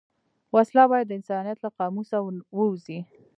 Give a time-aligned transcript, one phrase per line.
[0.55, 2.17] وسله باید د انسانیت له قاموسه
[2.57, 2.99] ووځي